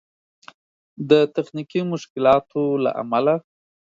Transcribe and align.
د 1.09 1.11
تخنيکي 1.35 1.81
مشکلاتو 1.93 2.61
له 2.83 2.91
امله 3.01 3.35